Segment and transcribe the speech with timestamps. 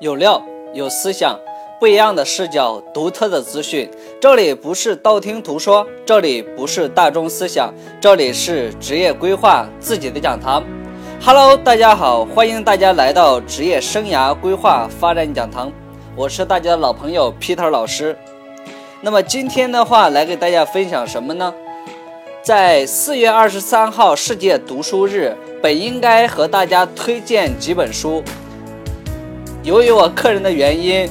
[0.00, 0.42] 有料，
[0.72, 1.38] 有思想，
[1.78, 3.86] 不一样的视角，独特的资讯。
[4.18, 7.70] 这里不是道听途说，这里不是大众思想，
[8.00, 10.64] 这里是职业规划自己的讲堂。
[11.22, 15.70] Hello，大家好，欢迎大家来到职业生涯规划发展讲堂，
[16.16, 18.16] 我是大家的老朋友 Peter 老师。
[19.02, 21.52] 那么今天的话，来给大家分享什么呢？
[22.42, 28.22] 在四月二十三号世界读书日，本应该和大家推荐几本书。
[29.62, 31.06] 由于我个人的原因，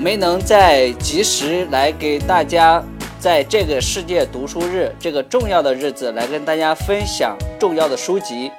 [0.00, 2.82] 没能在及时来给大家
[3.20, 8.50] 在这个世界读书日这个重要的日子来跟大家分享重要的书籍。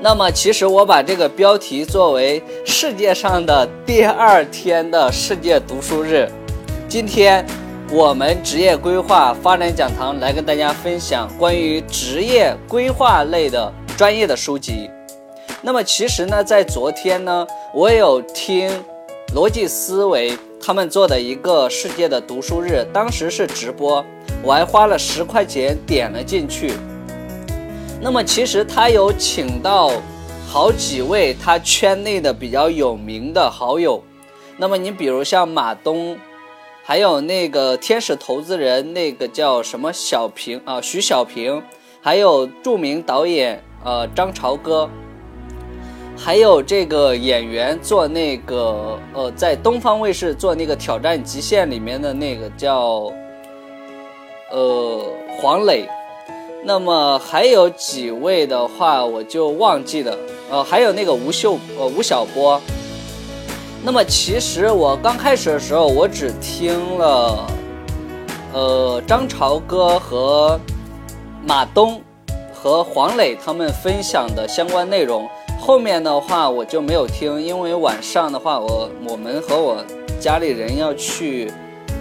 [0.00, 6.28] 那么，其实我把这个标题作为世界上的第二天的世界读书日。
[6.88, 7.46] 今天，
[7.88, 14.90] 我们职业规划发展讲堂来跟大家分享关于职业规划类的专业的书籍。
[15.64, 18.68] 那么其实呢，在昨天呢，我有听
[19.32, 24.04] 逻辑思维他们做的一个世界的读书日，当时是直播，
[24.42, 26.72] 我还花了十块钱点了进去。
[28.00, 29.92] 那么其实他有请到
[30.48, 34.02] 好几位他圈内的比较有名的好友，
[34.56, 36.18] 那么你比如像马东，
[36.82, 41.62] 还有那个天使投资人那个叫什么小平啊，徐小平，
[42.00, 44.90] 还有著名导演呃张朝歌。
[46.24, 53.12] 还有这个演员做那个呃，在东方卫视做那个《挑战极限》里面的那个叫
[54.52, 55.04] 呃
[55.40, 55.88] 黄磊，
[56.62, 60.16] 那么还有几位的话我就忘记了，
[60.48, 62.60] 呃，还有那个吴秀呃吴晓波。
[63.82, 67.46] 那么其实我刚开始的时候，我只听了
[68.52, 70.56] 呃张朝歌和
[71.44, 72.00] 马东
[72.54, 75.28] 和黄磊他们分享的相关内容。
[75.64, 79.76] 后面的话我就没有听，因为晚上的话，我我们和我
[80.18, 81.52] 家里人要去，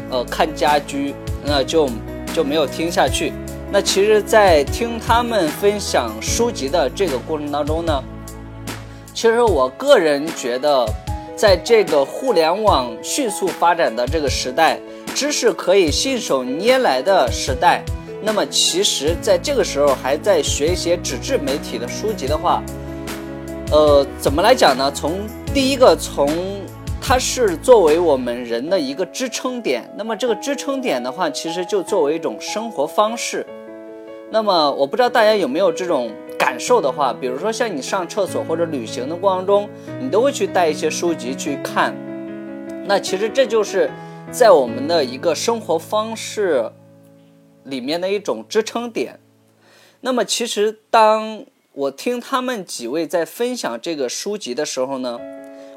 [0.10, 1.14] 呃，看家居，
[1.46, 1.88] 那就
[2.34, 3.32] 就没有听下去。
[3.72, 8.04] 那其实，在听他们分享书籍的这个过程当中呢，
[9.14, 10.84] 其实我个人觉得，
[11.36, 14.80] 在这个互联网迅速发展的这个时代，
[15.14, 17.84] 知识可以信手拈来的时代，
[18.24, 22.60] 那么其实在这个时候还在学一些纸质媒体的书籍的话。
[23.72, 24.92] 呃，怎么来讲呢？
[24.94, 26.28] 从第一个，从
[27.02, 29.90] 它是作为我们人的一个支撑点。
[29.98, 33.46] 那么这个支撑点的话，其实就作为一种生活方式。
[34.30, 39.70] 那么我不知道大家有没有这种感受的话，比如说像你上厕所或者旅行的过程中，
[40.02, 41.96] 你都会去带一些书籍去看。
[42.86, 43.90] 那其实这就是
[44.32, 46.70] 在我们的一个生活方式
[47.64, 49.18] 里面的一种支撑点。
[50.02, 55.18] 那么其实当我听他们几位在分享这个书籍的时候呢，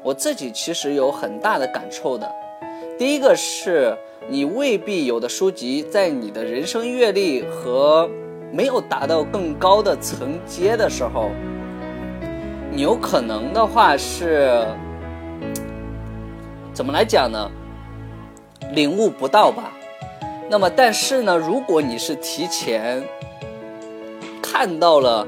[0.03, 2.29] 我自己其实有很大的感受的。
[2.99, 3.97] 第一个是
[4.27, 8.09] 你未必有的书籍，在你的人生阅历和
[8.51, 11.29] 没有达到更高的层阶的时候，
[12.73, 14.67] 你有可能的话是
[16.73, 17.49] 怎么来讲呢？
[18.73, 19.71] 领悟不到吧。
[20.49, 23.01] 那么，但是呢，如果你是提前
[24.41, 25.25] 看到了。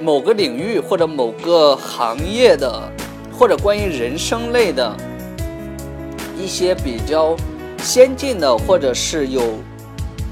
[0.00, 2.82] 某个领域或者某个行业的，
[3.38, 4.94] 或者关于人生类的
[6.38, 7.34] 一些比较
[7.78, 9.42] 先进的，或者是有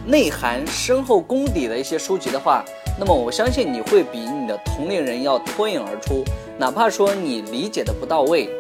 [0.07, 2.63] 内涵深厚功底的一些书籍的话，
[2.99, 6.23] 那么我相信你会比你的同龄人要脱颖而出，
[6.59, 8.51] 哪怕说你理解的不到位。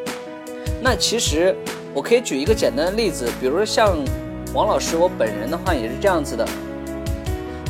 [0.82, 1.54] 那其实
[1.92, 3.98] 我可以举一个简单的例子，比如说像
[4.54, 6.48] 王老师，我本人的话也是这样子的，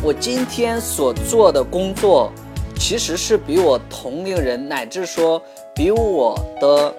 [0.00, 2.30] 我今天所做的工作。
[2.80, 5.40] 其实是比我同龄人，乃至说
[5.74, 6.92] 比我的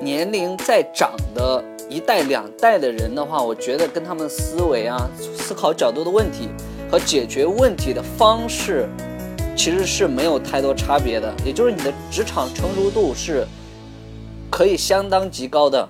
[0.00, 6.48] 年龄再长的一代两代的人的话，我觉得跟他们思维啊、思考角度的问题
[6.90, 8.88] 和解决问题的方式，
[9.56, 11.34] 其实是没有太多差别的。
[11.44, 13.44] 也就是你的职场成熟度是
[14.50, 15.88] 可以相当极高的。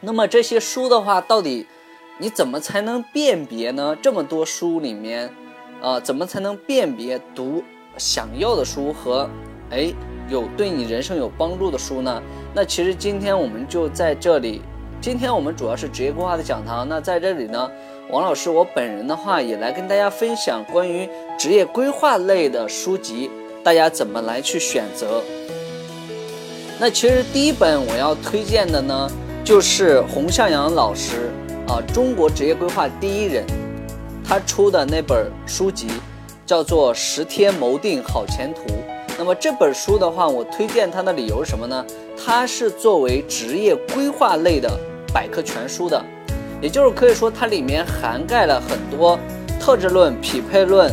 [0.00, 1.66] 那么这些书的话，到底
[2.18, 3.96] 你怎么才能辨别呢？
[4.02, 5.32] 这么多书里面。
[5.82, 7.62] 呃，怎么才能辨别读
[7.98, 9.28] 想要的书和，
[9.70, 9.92] 哎，
[10.28, 12.22] 有对你人生有帮助的书呢？
[12.54, 14.62] 那其实今天我们就在这里，
[15.00, 16.88] 今天我们主要是职业规划的讲堂。
[16.88, 17.68] 那在这里呢，
[18.10, 23.28] 王老师我本人的话也来跟大家分享关于职业规划类的书籍，
[23.64, 25.20] 大家怎么来去选择？
[26.78, 29.10] 那其实第一本我要推荐的呢，
[29.44, 31.32] 就是洪向阳老师
[31.66, 33.44] 啊，中国职业规划第一人。
[34.32, 35.86] 他出的那本书籍
[36.46, 38.62] 叫做《十天谋定好前途》。
[39.18, 41.84] 那么这本书的话，我推荐它的理由是什么呢？
[42.16, 44.70] 它是作为职业规划类的
[45.12, 46.02] 百科全书的，
[46.62, 49.18] 也就是可以说它里面涵盖了很多
[49.60, 50.90] 特质论、匹配论，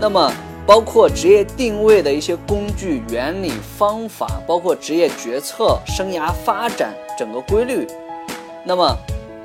[0.00, 0.32] 那么
[0.66, 7.86] 包括职业定位的一些工具、原理、方法，包括职业决策、生涯发展整个规律，
[8.64, 8.96] 那么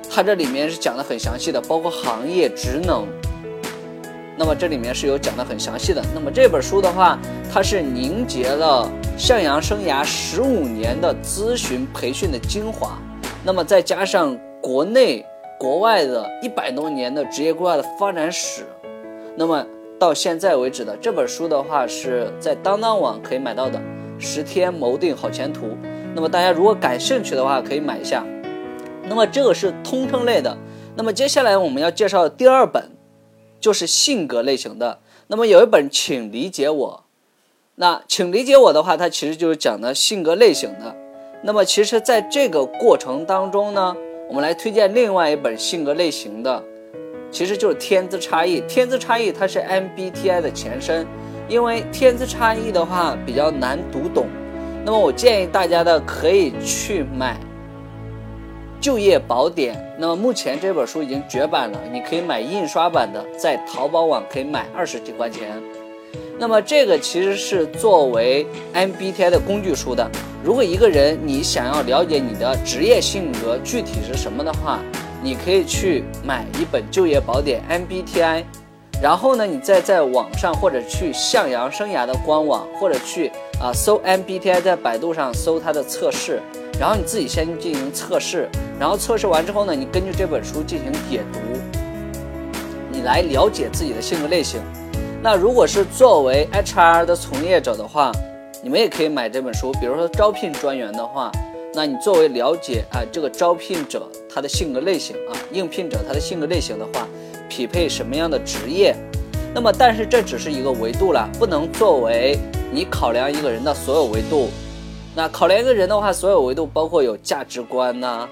[0.10, 3.08] 它这里面是讲的很详细的，包括行业职能。
[4.40, 6.04] 那么这里面是有讲的很详细的。
[6.14, 7.18] 那么这本书的话，
[7.52, 8.88] 它是凝结了
[9.18, 13.00] 向阳生涯十五年的咨询培训的精华，
[13.44, 15.26] 那么再加上国内
[15.60, 18.64] 国外的一百多年的职业规划的发展史，
[19.36, 19.66] 那么
[20.00, 23.80] 到现在为止的这本书的话，是在当当网可以买到的
[24.20, 25.66] 《十天谋定好前途》。
[26.14, 28.24] 那么大家如果感兴趣的话，可以买一下。
[29.08, 30.58] 那么这个是通称类的。
[30.96, 32.92] 那么接下来我们要介绍第二本。
[33.60, 35.00] 就是性格类型的。
[35.30, 37.04] 那么有一本《请理解我》，
[37.74, 40.96] 那请理解我的话，它其实就是讲的性格类型的。
[41.42, 43.98] 那么其实在这个过程当中呢，
[44.30, 46.64] 我们来推荐另外一本性格类型的，
[47.32, 48.62] 其实就是天资差异。
[48.68, 51.08] 天资差异它是 MBTI 的前身，
[51.50, 54.28] 因为天资差异的话比较难读懂，
[54.86, 57.40] 那么我建议大家的可以去买。
[58.80, 65.62] 就业宝典，那么目前这本书已经绝版了，你可以买印刷版的，在淘宝网可以买二十几块钱。
[66.40, 70.08] 那么这个其实是作为 MBTI 的工具书的。
[70.44, 74.80] 如果一个人你想要了解你的职业性格具体是什么的话，
[75.24, 78.44] 你可以去买一本就业宝典 MBTI，
[79.02, 86.40] 然后呢，你再在网上或者去向阳生涯的官网，或者去啊搜 MBTI，在百度上搜它的测试。
[86.80, 88.48] 然后你自己先进行测试，
[88.80, 91.40] 然后测试完之后呢，你根据这本书进行解读，
[92.92, 94.62] 你来了解自己的性格类型。
[95.24, 98.12] 那如果是作为 HR 的从业者的话，
[98.62, 99.72] 你们也可以买这本书。
[99.82, 101.32] 比如说招聘专员的话，
[101.74, 107.08] 那你作为了解啊这个招聘者他的性格类型啊，应聘者他的性格类型的话，
[107.50, 108.96] 匹配什么样的职业？
[109.54, 112.38] 那么但是这只是一个维度了，不能作为
[112.72, 114.50] 你考量一个人的所有维度。
[115.18, 118.30] 那考量一个人的话，所有维度包括有价值观呐，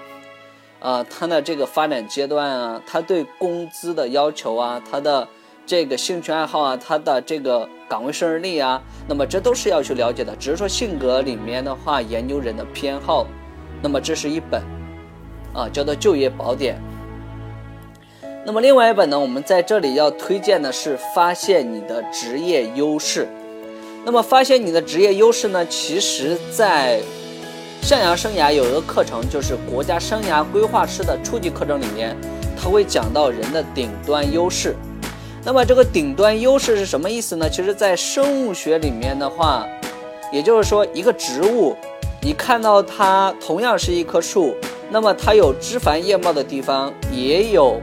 [0.78, 5.26] 呃，他的这个发展阶段啊，他对工资的要求啊，他的
[5.66, 10.36] 这个兴趣爱好啊，他的这个岗位胜任力啊，那么这都是要去了解的。
[10.36, 13.26] 只是说性格里面的话，研究人的偏好，
[13.82, 14.62] 那么这是一本
[15.52, 16.80] 啊，叫做就业宝典。
[18.44, 23.26] 那么另外一本呢，我们在这里要推荐的是发现你的职业优势。
[24.06, 25.66] 那么发现你的职业优势呢？
[25.66, 27.00] 其实，在
[27.82, 32.16] 向阳生涯有一个课程，就是国家生涯规划师的初级课程里面，
[32.56, 34.76] 他会讲到人的顶端优势。
[35.44, 37.50] 那么这个顶端优势是什么意思呢？
[37.50, 39.66] 其实，在生物学里面的话，
[40.30, 41.74] 也就是说，一个植物，
[42.22, 44.54] 你看到它同样是一棵树，
[44.88, 47.80] 那么它有枝繁叶茂的地方，也有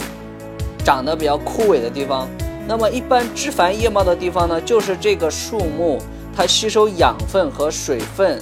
[0.85, 2.29] 长得比较枯萎的地方。
[2.65, 5.99] 那么一般枝繁叶茂的地方呢，就是这个树木
[6.35, 8.41] 它吸收养分和水分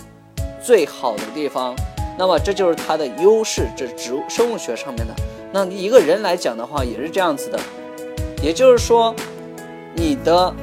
[0.63, 1.75] 最好的地方。
[2.17, 5.13] 那么这就是它的优势，这植物生物学上面的。
[5.51, 7.59] 那一个人来讲的话，也是这样子的。
[8.41, 9.13] 也就是说，
[9.95, 10.53] 你的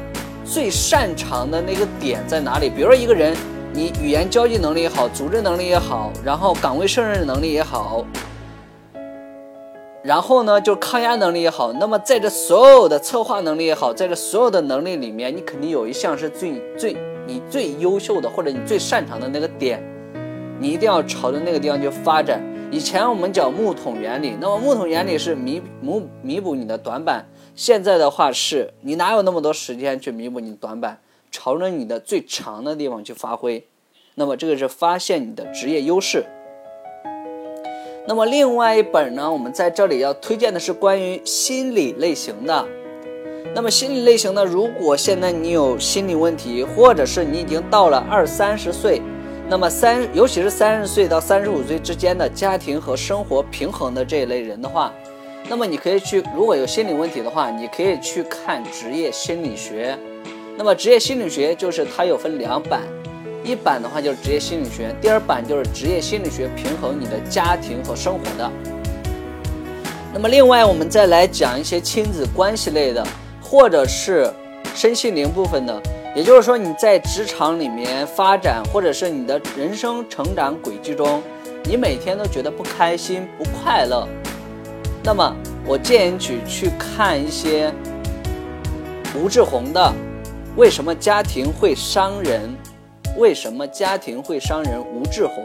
[0.45, 2.71] 最擅长的那个点在哪里？
[2.71, 3.37] 比如说一个人，
[3.73, 8.05] 你语言交际能力也好，组织能力也好，然后岗位胜任能力也好。
[10.03, 19.83] 然后呢，就抗压能力也好，那么在这所有的策划能力也好，在这所有的能力里面，你肯定有一项是最最你最优秀的，或者你最擅长的那个点，
[20.61, 22.41] 你一定要朝着那个地方去发展。
[22.71, 27.27] 以前我们讲木桶原理，那么木桶原理是弥弥弥补你的短板，
[27.57, 31.01] 现在的话是你哪有那么多时间去弥补你的短板，
[31.33, 33.67] 朝着你的最长的地方去发挥。
[34.15, 36.25] 那么这个是发现你的职业优势。
[38.09, 42.67] 那么另外一本呢，我们在这里要推荐的是关于心理类型的。
[43.55, 49.03] 那么心理类型呢，如果现在你有心理问题，或者是你已经到了二三十岁，
[49.51, 54.91] 那么三尤其是三十岁到三十五岁之间的家庭和生活平衡的这一类人的话，
[55.47, 59.95] 那么你可以去，如果有心理问题的话，你可以去看职业心理学。
[60.57, 62.81] 那么职业心理学就是它有分两版。
[63.45, 68.51] 一版的话就是职业心理学，第二版就是职业心理学平衡你的家庭和生活的。
[70.13, 73.07] 那么另外我们再来讲一些亲子关系类的，
[73.41, 74.31] 或者是
[74.75, 75.81] 身心灵部分的。
[76.17, 81.23] 也就是说你在职场里面发展，或者是你的人生成长轨迹中，
[81.65, 84.09] 你每天都觉得不开心、不快乐，
[85.05, 87.73] 那么我建议你去去看一些
[89.15, 89.81] 吴志红的
[90.57, 92.43] 《为什么家庭会伤人》。
[93.19, 94.81] 为什么家庭会伤人？
[94.81, 95.43] 吴志红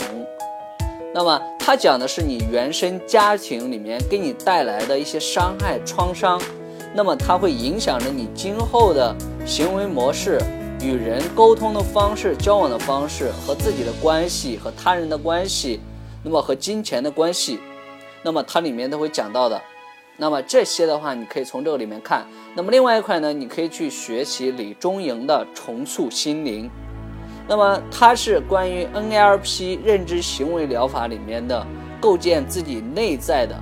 [1.11, 6.39] 那么它讲的是你原生家庭里面给你带来的一些伤害创伤，
[6.93, 10.39] 那么它会影响着你今后的行为模式、
[10.83, 15.79] 与人沟通的方式、交往的方式和自己的关系和他人的关系，
[16.23, 17.59] 那么和金钱的关系，
[18.21, 19.59] 那么它里面都会讲到的。
[20.17, 22.27] 那么这些的话，你可以从这个里面看。
[22.55, 26.69] 那么另外一块呢，你可以去学习李中营的重塑心灵。
[27.47, 31.65] 那么它是关于 NLP 认知行为疗法里面的
[31.99, 33.55] 构建自己内在的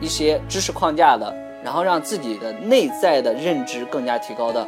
[0.00, 4.66] 一些知识框架的，然后让自己的内在的认知更加提高的。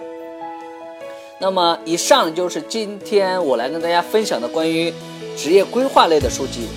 [1.41, 4.93] 那么以上就是今天我来跟大家分享的关于
[5.37, 6.69] 职业规划类的书籍。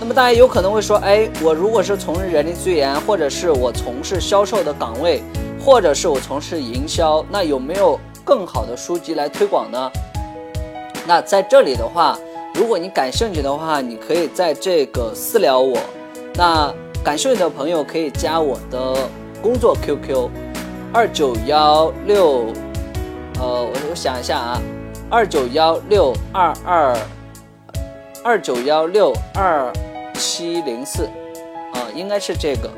[0.00, 5.20] 那么大家有可能会说，哎，我如果是从事人力资源，或者是我从事销售的岗位，
[5.60, 9.90] 或者是我从事营销，那有没有更好的书籍来推广呢？
[11.08, 12.18] 那在这里的话，
[12.54, 15.78] 如果你感兴趣的话，你可以在这个私聊我。
[16.34, 16.72] 那
[17.02, 18.94] 感兴趣的朋友可以加我的
[19.42, 20.28] 工作 QQ，
[20.92, 22.52] 二九幺六，
[23.40, 24.60] 呃，我我想一下啊，
[25.08, 26.96] 二九幺六二二，
[28.22, 29.72] 二九幺六二。
[30.20, 31.04] 七零四，
[31.74, 32.68] 啊，应该是这个，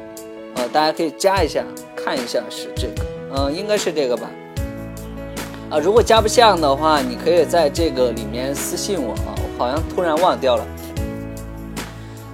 [0.57, 1.65] 呃，大家可以加一下，
[1.97, 3.03] 看一下是这个，
[3.35, 4.31] 嗯，应该是这个吧，
[5.71, 10.67] 啊，如果加不像的话，你可以在这个里面私信我啊，我好像突然忘掉了。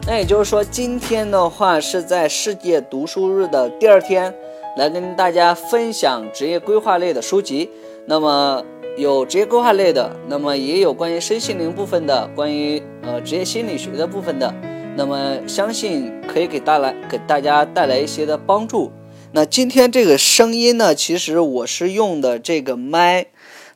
[0.06, 4.34] 那也就是说，今天的话是在世界读书日的第二天，
[4.78, 7.68] 来跟大家分享职业规划类的书籍。
[8.06, 8.64] 那么
[8.96, 14.54] 有职业规划类的，那么也有关于身心灵部分的，关于呃职业心理学的部分的。
[14.96, 18.90] 那么相信可以给带来给大家带来一些的帮助。
[19.36, 23.26] 那今天这个声音呢，其实我是用的这个麦，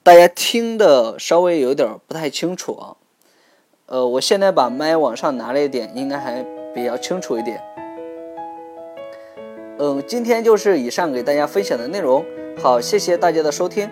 [0.03, 2.97] 大家听的稍微有点不太清楚啊。
[3.85, 6.43] 呃，我现在把麦往上拿了一点，应该还
[6.75, 7.61] 比较清楚一点。
[9.79, 12.25] 嗯，今天就是以上给大家分享的内容。
[12.57, 13.91] 好，谢谢大家的收听。